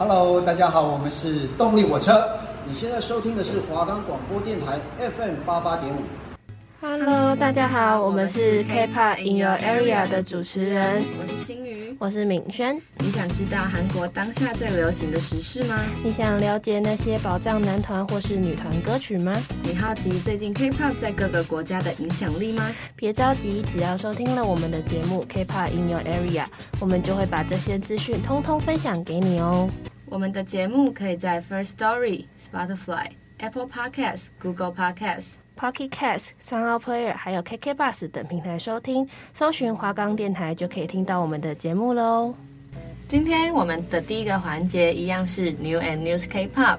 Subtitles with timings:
[0.00, 2.26] Hello，大家好，我们是动力火车。
[2.66, 6.29] 你现在收听的是华冈广播电台 FM 八八点五。
[6.82, 12.80] Hello，大家好，我们是 K-pop in your area 的主持人，我是星宇，我是敏轩。
[13.00, 15.76] 你想知道韩国当下最流行的时事吗？
[16.02, 19.38] 你想了解那些宝藏男团或是女团歌曲吗？
[19.62, 22.74] 你好奇最近 K-pop 在各个国家的影响力吗？
[22.96, 26.46] 别着急，只要收听了我们的节目 K-pop in your area，
[26.80, 29.68] 我们就会把这些资讯通通分享给你哦。
[30.06, 42.32] 我们的节目可以在 First Story、Spotify、Apple Podcasts、Google Podcasts、Pocket Casts、SoundOn Player 还有 KK Bus 等平台收听，搜寻华冈电台就可以听到我们的节目喽。
[43.06, 46.78] 今天我们的第一个环节一样是 New and News K-pop。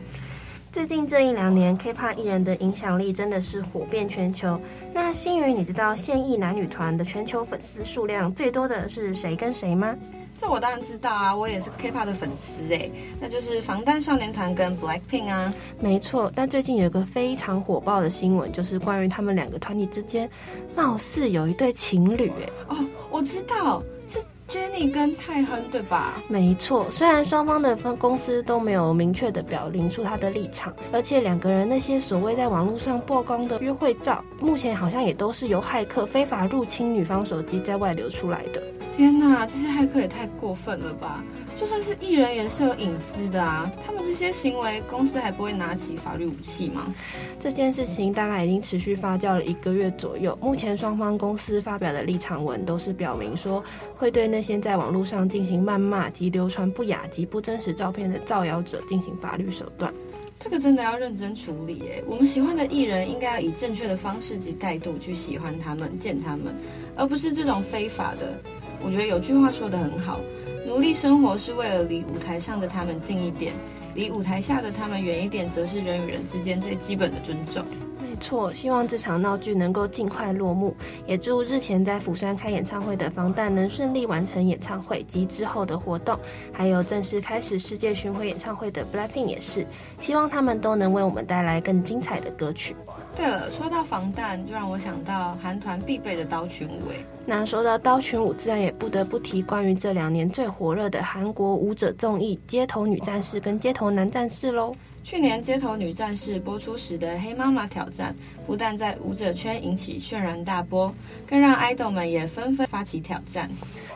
[0.71, 4.59] 最近这一两年，K-pop 艺人的影响力真的是火遍全球。
[4.91, 9.95] 那星宇，你知道现役男女团的全球粉丝数量最多的是谁跟谁吗？
[10.40, 15.54] 这我当然知道啊，我也是 K-pop 的粉丝哎，那就是防弹少年团跟 Blackpink 啊。
[15.80, 20.27] 没错，但最近有一个非常火爆的新闻，就是关于他们两个团体之间，
[20.76, 22.49] 貌似有一对情侣哎。
[22.70, 22.77] 哦，
[23.12, 24.18] 我知道，是
[24.49, 26.21] Jennie 跟泰亨对吧？
[26.27, 38.62] 没错，虽然双方的分公司都没有明确的表明出他的立场，而且两个人那些所谓在网络上曝光的约会照，目前好像也都是由骇客非法入侵女方手机在外流出来的。
[39.02, 41.24] 天哪，这些骇客也太过分了吧！
[41.60, 46.94] 就算是艺人也是有隐私的啊，他们这些行为，公司还不会拿起法律武器吗？
[47.40, 53.63] 这件事情大概已经持续发酵了一个月左右，目前双方公司发表的立场文都是表明说，
[53.98, 59.91] 会对那些在网络上进行谩骂及流传不雅及不真实照片的造谣者进行法律手段。
[60.40, 62.04] 这个真的要认真处理耶！
[62.07, 66.56] 我们喜欢的艺人应该要以正确的方式及态度去喜欢他们、见他们，
[66.96, 68.40] 而不是这种非法的。
[68.84, 70.19] 我觉得有句话说得很好，
[70.66, 73.53] 努力生活是为了离舞台上的他们近一点，
[73.94, 77.63] 离舞台下的他们远一点，则是人与人之间最基本的尊重。
[78.00, 80.75] 没错，希望这场闹剧能够尽快落幕，
[81.07, 86.19] 也祝日前在釜山开演唱会的防弹能顺利完成演唱会及之后的活动，
[86.51, 89.66] 还有正式开始世界巡回演唱会的 BLACKPINK 也是，
[89.97, 92.75] 希望他们都能为我们带来更精彩的歌曲。
[93.16, 96.91] 对了，说到防弹，就让我想到韩团必备的刀群舞。
[97.25, 104.73] 那说到刀群舞，自然也不得不提关于这两年最火热的韩国舞者综艺《街头女战士》跟《街头男战士》喽。
[105.03, 110.94] 去年《街头女战士》播出时的黑妈妈挑战，不但在舞者圈引起轩然大波，
[111.28, 113.50] 更让爱豆们也纷纷发起挑战。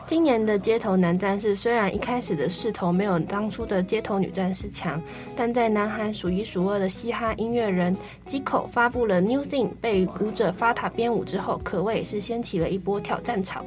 [0.06, 5.00] 今年的街头男战士虽然一开始的势头没有当初的街头女战士强，
[5.36, 7.96] 但在南韩数一数二的嘻哈音乐人
[8.28, 13.64] Zico 发布了 New Thing 被舞者发塔编舞之后，可谓是掀起了一波挑战潮。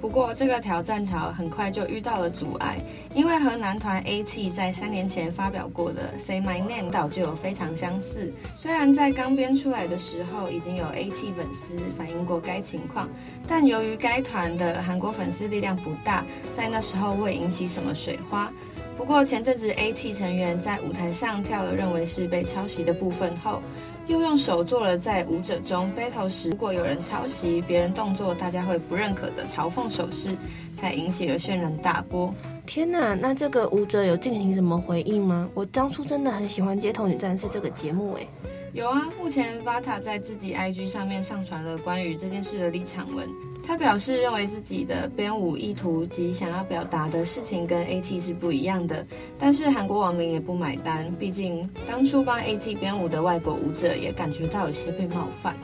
[0.00, 2.78] 不过，这个挑战潮很快就遇到了阻碍，
[3.12, 8.32] 因为和男团 A.T 在三年前发表过的《Say My Name》导就有非常相似。
[8.54, 13.08] 虽然在刚编出来的时候已经有 A.T 粉丝反映过该情况，
[13.46, 16.24] 但由于该团的韩国粉丝力量不大，
[16.56, 18.50] 在那时候未引起什么水花。
[18.96, 23.62] 不过前阵子 A.T 成员在舞台上跳了认为是被抄袭的部分后，
[24.10, 30.36] 又用手做了在舞者中 battle 时，如果有人抄袭别人动作，大家会不认可的嘲讽手势，
[30.74, 32.34] 才引起了轩然大波。
[32.66, 35.48] 天哪，那这个舞者有进行什么回应吗？
[35.54, 38.26] 我当初真的很喜欢《街头女战士》这个节目，诶。
[38.72, 43.28] 有啊，目前 VATA 在自己 IG 上面上传了关于这件事的立场文。
[43.70, 49.06] 他表示，认为自己的编舞意图及想要表达的事情跟 A T 是不一样的，
[49.38, 55.54] 但是韩国网民也不买单，毕竟当初帮 A T 编舞的外国舞者也感觉到有些被冒犯。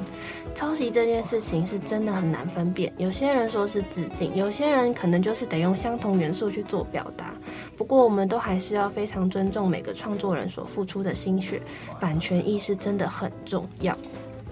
[0.55, 7.35] 抄袭这件事情是真的很难分辨，有些人说是致敬，有些人可能就是得用相同元素去做表达。
[7.77, 11.61] 不过，我们都还是要非常尊重每个创作人所付出的心血，
[11.99, 13.99] 版权意识真的很重要。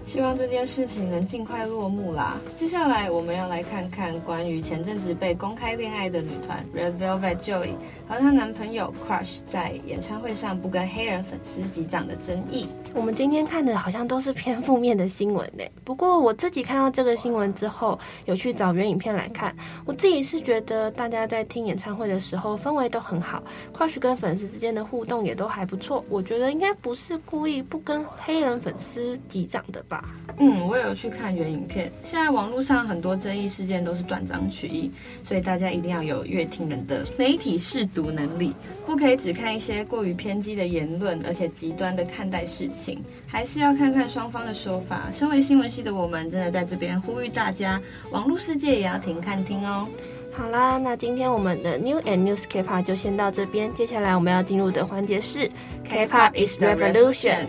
[0.05, 2.37] 希望这件事情能尽快落幕啦。
[2.55, 7.71] 接下来我们要来看看关于前阵子被公开恋爱的女团 Red Velvet Joy
[8.07, 12.67] 和她男朋友 Crush 在演唱会上不跟黑人粉丝击掌的争议。
[12.93, 15.63] 我们今天看的好像都是偏负面的新闻呢。
[15.83, 19.53] 不过我自己看到这个新闻之后，有去找原影片来看。
[19.85, 23.43] 我自己是觉得大家在听演唱会的时候氛围都很好
[23.73, 26.05] ，Crush 跟粉丝之间的互动也都还不错。
[26.09, 29.94] 我觉得应该不是故意不跟黑人粉丝击掌的吧。
[30.37, 31.89] 嗯，我也有去看原影片。
[32.03, 34.91] 现在网络上很多争议事件都是断章取义，
[35.23, 38.53] 所以大家一定要有乐听人的媒体试读能力，
[38.85, 45.09] 不可以只看一些过于偏激的言论，而且极端的看待事情，还是要看看双方的说法。
[45.11, 47.81] 身为新闻系的我们，真的在这边呼吁大家，
[48.11, 49.87] 网络世界也要停看听哦。
[50.33, 53.73] 好啦，那今天我们的 New and News K-pop 就先到这边。
[53.73, 55.49] 接下来我们要进入的环节是
[55.85, 57.45] K-pop is Revolution。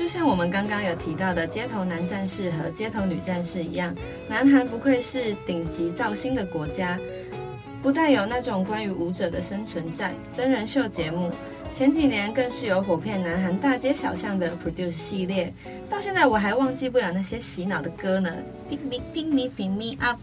[0.00, 3.94] 就像我们刚刚有提到的街头男战士和街头女战士一样，
[4.26, 6.98] 南韩不愧是顶级造星的国家，
[7.82, 11.30] 不但有那种关于舞者的生存战真人秀节目。
[11.74, 15.52] 前几年更是有火遍南韩大街小巷的 Produce 系列，
[15.90, 18.32] 到现在我还忘记不了那些洗脑的歌呢。
[18.70, 20.18] Pick me, pick me, pick me up。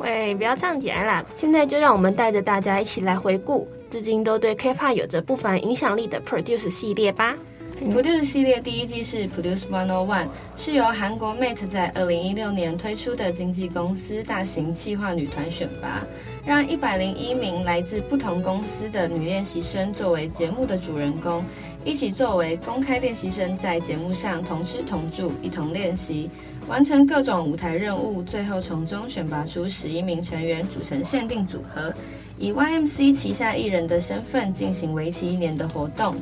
[0.00, 1.24] 喂，不要唱起来啦！
[1.36, 7.36] 现在就让我们带着大家一起来回顾，至今都对 K-pop 有着不凡影响力的 Produce 系列吧。
[7.80, 16.02] Produce 系列第一季是 Produce one one 是由韩国 Mate 在二零一六年推出的经纪公司大型企划女团选拔，
[16.44, 21.42] 让一百零一名来自不同公司的女练习生作为节目的主人公，
[21.82, 26.28] 一起作为公开练习生，在节目上同吃同住，一同练习，
[26.68, 31.90] 完成各种舞台任务，最后从中选拔出十一名成员，组成限定组合，
[32.36, 36.14] 以 YMC 旗下艺人的身份进行为期一年的活动。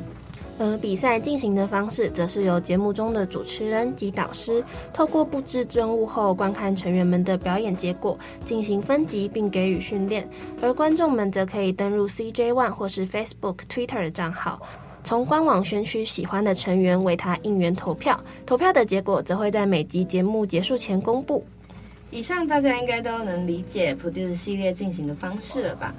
[0.59, 4.61] 而比赛进行的方式，则是由节目中的主持人及导师
[4.93, 10.29] 透过布置任务后，观看成员们的表演结果，进行分级并给予训练。
[10.61, 14.61] 而观众们则可以登入 CJ One 或是 Facebook、Twitter 的账号，
[15.01, 18.21] 从官网选取喜欢的成员为他应援投票。
[18.45, 21.41] 投票的结果则会在每集节目结束前公布。
[22.11, 25.95] 以上大家应该都能理解 Produce 系列进行的方式了吧？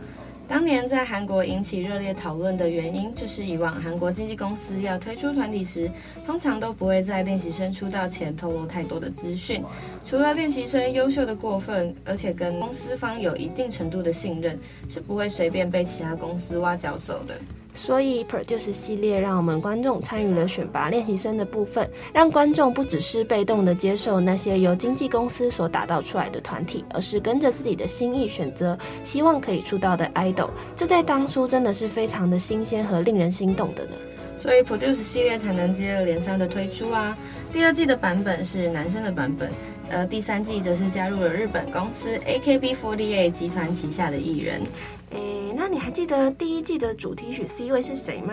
[0.50, 5.88] 当年在韩国引起热烈讨论的原因，就是以往韩国经纪公司要推出团体时，
[6.26, 9.62] 通常都不会在练习生出道前透露太多的资讯。
[10.04, 14.58] 除了练习生优秀的过分，而且跟公司方有一定程度的信任，
[14.88, 17.40] 是不会随便被其他公司挖角走的。
[17.72, 30.50] 所以，Produce 系列让我们观众参与了选拔练习生的部分，让观众不只是被动的接受那些由经纪公司所打造出来的团体，而是跟着自己的心意选择，希望可以出道的 idol。
[30.76, 33.92] 这在当初真的是非常的新鲜和令人心动的呢。
[34.36, 37.16] 所以，Produce 系列才能接二连三的推出啊。
[37.52, 39.50] 第二季的版本是男生的版本，
[39.90, 44.62] 而第三季则是加入了日本公司 AKB48 集团旗下的艺人。
[45.10, 45.18] 诶，
[45.60, 48.32] 那你还记得第一季的主题曲 C 位是谁吗？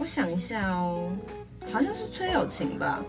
[0.00, 1.12] 我想一下哦，
[1.70, 3.04] 好像是崔友情吧。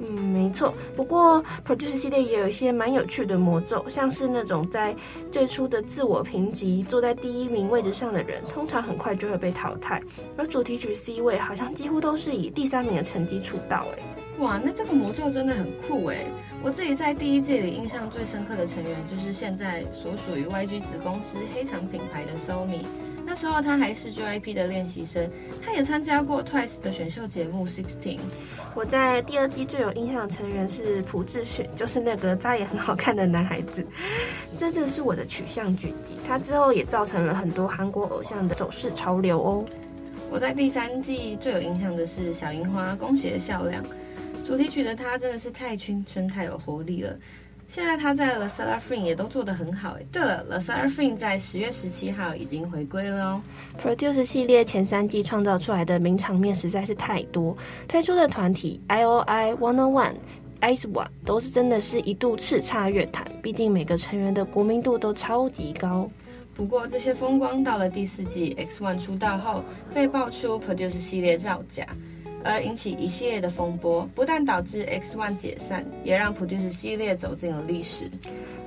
[0.00, 0.72] 嗯，没错。
[0.94, 4.94] 不过 Produce 系列也有一些蛮有趣的魔咒，像是那种在
[5.28, 10.00] 最初的自我评级坐在第一名位置上的人，通常很快就会被淘汰。
[10.38, 13.88] 而主题曲 C 位好像几乎都是以第三名的成绩出道。
[13.96, 14.02] 诶，
[14.38, 16.26] 哇，那这个魔咒真的很酷诶。
[16.62, 22.80] 我自己在第一季里印象最深刻的成员，就是现在所属于 YG 子公司黑长品牌的 Somi。
[23.26, 25.30] 那时候他还是 JYP 的练习生，
[25.64, 28.18] 他也参加过 Twice 的选秀节目 Sixteen。
[28.74, 33.86] 我在第二季最有印象的成员是朴智勋，就是那个扎也很好看的男孩子，
[34.58, 36.16] 这真的是我的取向狙击。
[36.26, 39.64] 他之后也造成了很多韩国偶像的走势潮流哦。
[40.30, 43.82] 我在第三季最有印象的是小樱花宫脇咲良。
[44.44, 47.16] 主题曲的他真的是太青春、太有活力了。
[47.66, 49.96] 现在他在 LE SSERAFIM 也都做得很好。
[49.98, 53.42] 哎，对了，LE SSERAFIM 在十月十七号已经回归了哦。
[53.82, 57.56] Produce 系列前三季创造出来的名场面实在是太多，
[57.88, 60.14] 推出的团体 IOI One On One、
[60.60, 63.26] IZ*ONE 都是真的是一度叱咤乐坛。
[63.42, 66.08] 毕竟每个成员的国民度都超级高。
[66.54, 69.64] 不过这些风光到了第四季 X One 出道后，
[69.94, 71.86] 被爆出 Produce 系列造假。
[72.44, 78.10] 而引起一系列的风波，不但导致 X ONE 解散，也让 Produce 系列走进了历史。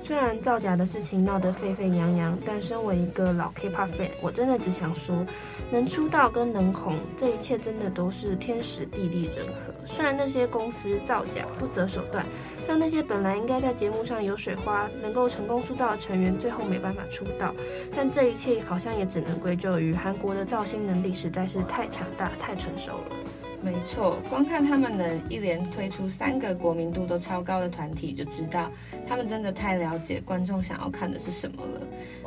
[0.00, 5.24] 虽然造假的事情闹得沸沸扬扬，但身为一个老 K-pop fan，我真的只想说，
[5.70, 9.74] 能出道跟能红，这一切真的都是天时地利人和。
[9.84, 12.24] 虽然那些公司造假不择手段，
[12.68, 17.54] 让那些本来应该在节目上有水花、能够成功出道的成员，最后没办法出道，
[17.94, 23.16] 但这一切好像也只能归咎于韩国的造星能力实在是太强大、太成熟了。
[23.60, 28.70] 没错，光看他们能一连推出三个国民度都超高的团体，就知道
[29.06, 31.80] 他们真的太了解观众想要看的是什么了。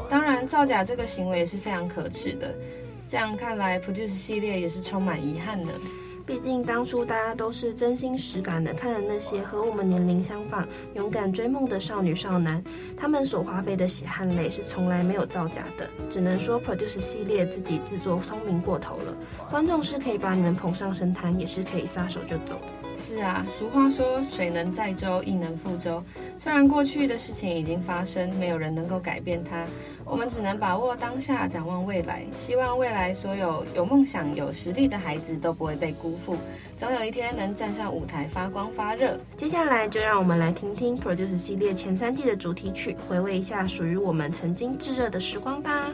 [0.09, 2.53] 当然，造假这个行为也是非常可耻的。
[3.07, 5.73] 这样看来，Produce 系列也是充满遗憾的。
[6.31, 12.63] 毕竟当初大家都是真心实感的看了那些和我们年龄相仿、勇敢追梦的少女少男，
[12.95, 15.89] 他们所花费的血汗泪是从来没有造假的。
[16.09, 19.17] 只能说 Produce 系列自己自作聪明过头了，
[19.49, 22.80] 观众是可以把你们捧上神坛，也是可以撒手就走的。
[23.01, 26.03] 是啊，俗话说“水能载舟，亦能覆舟”。
[26.37, 29.65] 虽然过去的事情已经发生，没有人能够改变它，
[30.05, 32.23] 我们只能把握当下，展望未来。
[32.37, 36.37] 希望未来所有有梦想、有实力的孩子都不会被辜负，
[36.77, 39.17] 总有一天能站上舞台发光发热。
[39.35, 45.87] 接下来就让我们来听听 Produce 系列前三季的主题曲，回味一下属于我们曾经炙热的时光吧。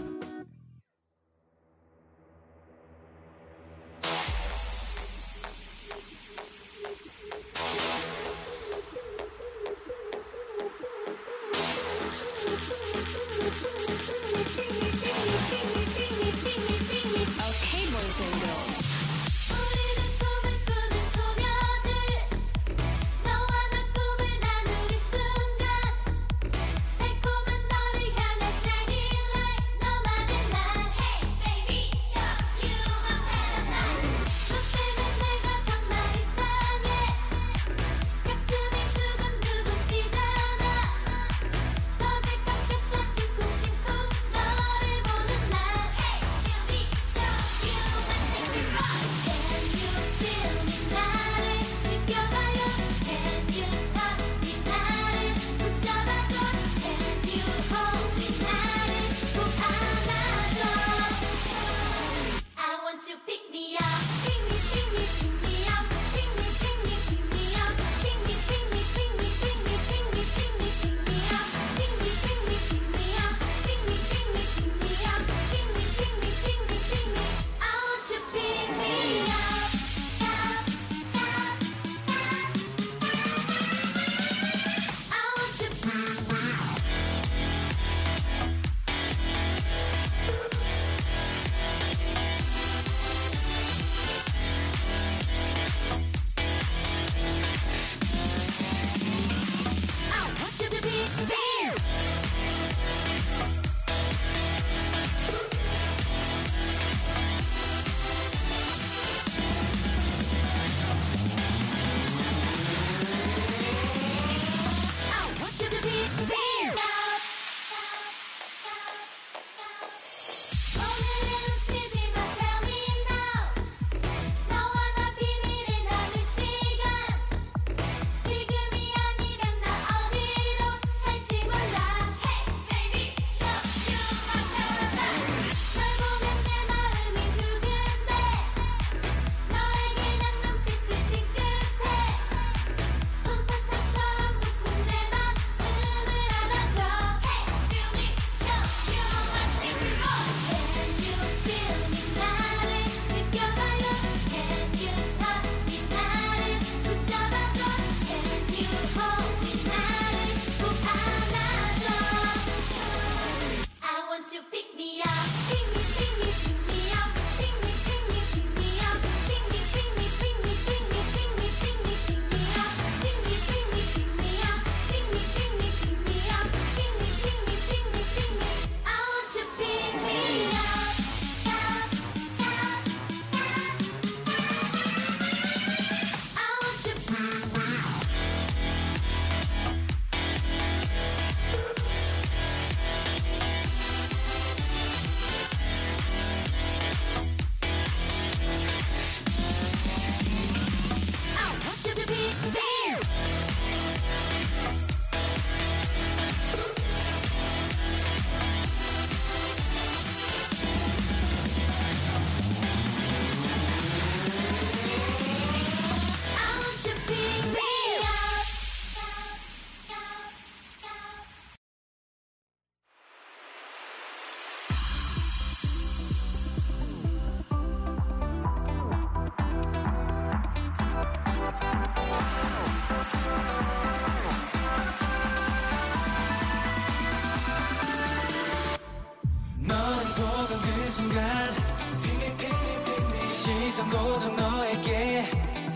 [243.90, 245.26] 고정 너에게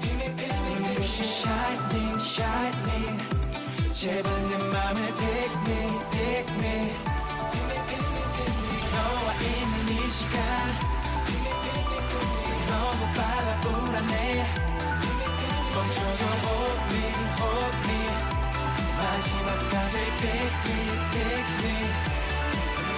[0.01, 3.21] 눈부신 shining shining
[3.91, 6.93] 제발 내 맘을 pick me pick me
[8.91, 10.29] 너와 있는 이 시간
[12.67, 14.45] 너무 빨라 불안해
[15.73, 17.03] 멈춰줘 hold me
[17.39, 17.91] hold me
[18.97, 20.77] 마지막까지 pick me
[21.11, 21.65] pick me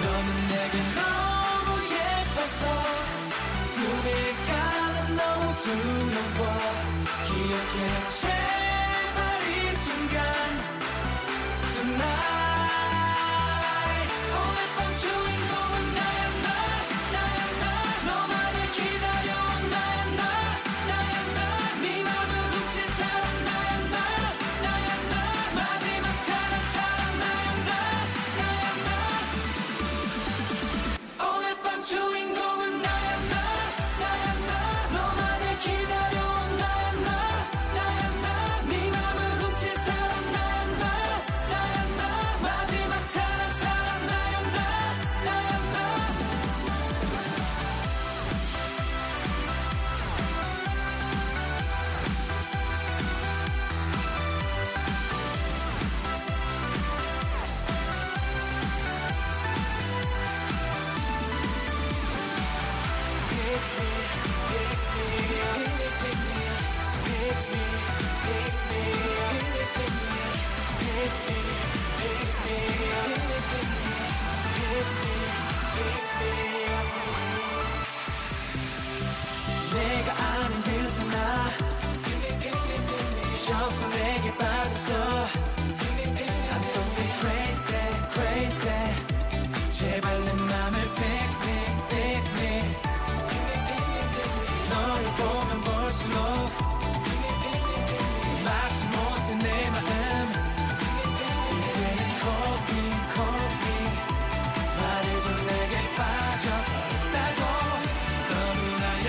[0.02, 2.60] 너는 내게 너무 예뻐서
[3.74, 4.83] 꿈일까
[5.16, 6.46] 너무 두렵워
[7.26, 8.43] 기억해.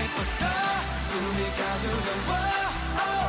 [0.06, 0.46] 싶었어.
[1.10, 3.25] 꿈을 가져가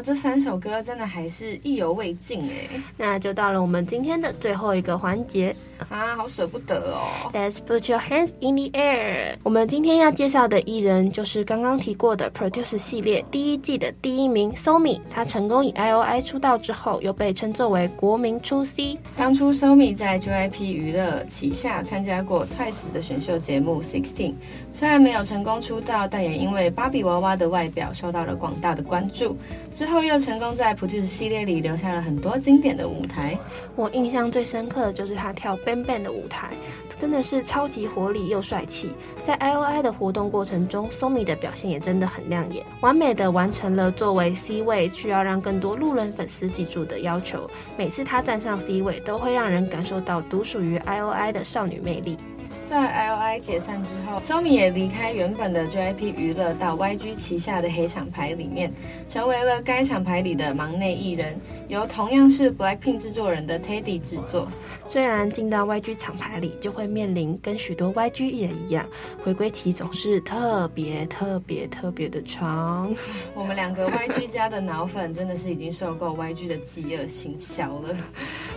[0.00, 2.80] 这三首歌，真的还是意犹未尽哎！
[2.96, 5.54] 那就到了我们今天的最后一个环节
[5.88, 7.30] 啊，好舍不得哦。
[7.32, 9.36] ，Let's put your hands in the air。
[9.42, 15.00] 我们今天要介绍的艺人就是刚刚提过的 Produce 系列第一季的第一名 Somi。
[15.10, 18.98] 他成功以 IOI 出道之后，又被称作为国民初 C。
[19.16, 24.34] 当初 Somi 在 JYP 娱乐旗下参加过 TWICE 的选秀节目 Sixteen，
[24.72, 29.36] 虽然没有成功出道，但也因为芭比娃娃的外表受到了广大的关注。
[29.70, 33.38] 之后又成功在 Produce 系列里留下了很多经典的舞台。
[33.74, 36.50] 我印象最深刻的就是他跳 BAN BAN 的舞台，
[36.96, 38.92] 真的是超级活力又帅气。
[39.26, 47.50] 在 IOI 的活动过程中，Somi 的表现也真的很亮眼，完美的完成了作为 C 位需要让更多路人粉丝记住的要求。
[47.76, 52.16] 每次他站上 C 位，都会让人感受到独属于 IOI 的少女魅力。
[52.64, 58.72] 在 IOI 解散之后，Somi 也离开原本的 JYP 娱乐，到 YG 旗下的黑厂牌里面，
[59.08, 64.48] 成为了该厂牌里的忙内艺人，由同样是 BLACKPINK 制作人的 Teddy 制作。
[64.86, 68.86] 虽然进到 YG 厂牌里，就会面临跟许多 YG 艺人一样，
[69.22, 72.94] 回归期总是特别特别特别的长。
[73.34, 77.96] 我们两个 YG 家的脑粉真的是已经受够 YG 的饥饿行销了。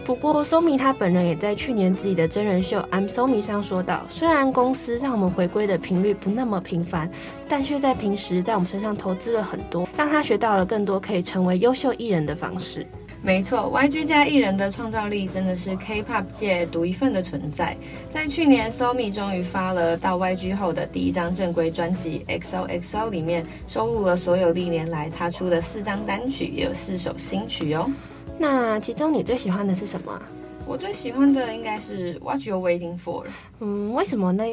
[0.05, 7.09] 不过，Somi 他本人也在去年自己的真人秀《I'm Somi》上说到，虽然公司让我们回归的频率不那么频繁，
[7.47, 12.85] 但却在平时在我们身上投资了很多，让他学到了更多可以成为优秀艺人的方式。
[13.21, 17.75] 没错，YG 家艺人的创造力真的是 K-pop 界独一份的存在。
[18.09, 27.91] 在去年，Somi 终于发了到 YG 后的第一张正规专辑《XOXO》，里面收录了所有历年来他出的四张单曲，也有四首新曲哦。
[28.37, 30.17] 那其中你最喜欢的是什么？
[30.65, 33.23] 我最喜欢的应该是《What You're Waiting For》。
[33.59, 34.43] 嗯，为什么呢？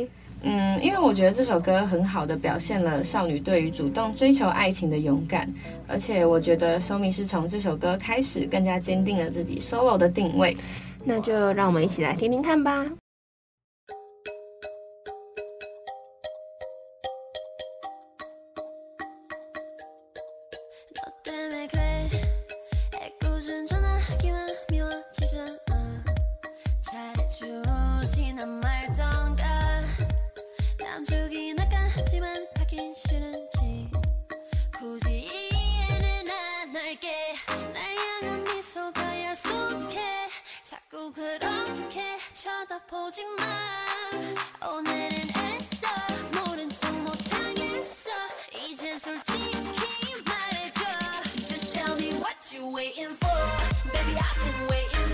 [0.42, 5.52] 嗯，因为我觉得这首歌很好的表现了少女对于主动追求爱情的勇敢，
[5.88, 10.56] 而且我觉得 Somi 是从这首歌开始更加坚定了自己 solo 的定位。
[11.04, 12.86] 那就让我们一起来听听看吧。
[52.56, 53.90] You waiting for?
[53.92, 55.05] Baby I've been waiting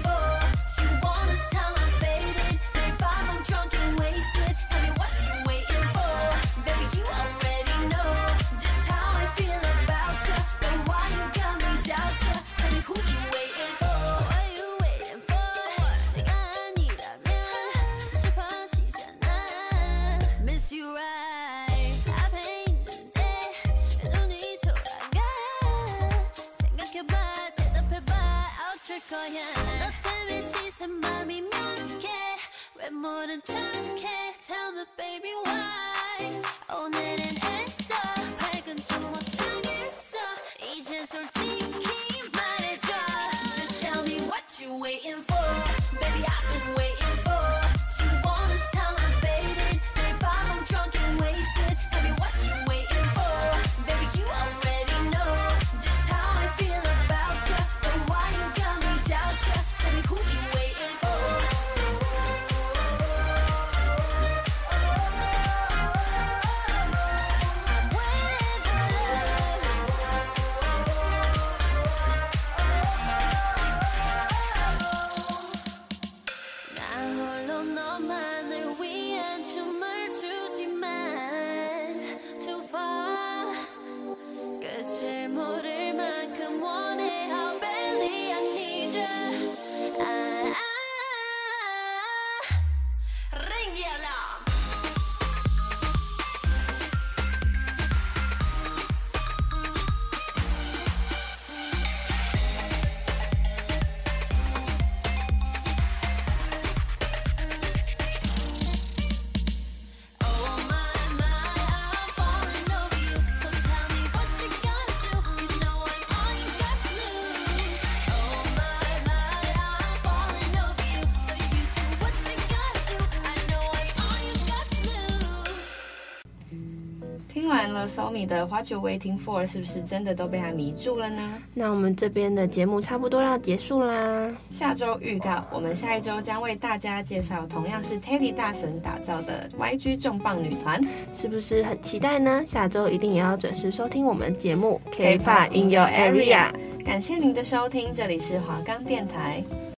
[127.83, 131.21] 完了 Somi 的 What You Waiting For，是不是真的都被他迷住了呢？
[131.53, 134.31] 那我们这边的节目差不多要结束啦。
[134.51, 140.81] 下周预告，我们下一周将为大家介绍同样是 Teddy 大神打造的 YG 重磅女团，
[141.13, 142.45] 是不是很期待呢？
[142.47, 146.53] 下周一定也要准时收听我们节目 K-pop in your area。
[146.85, 149.43] 感谢您的收听，这里是华冈电台。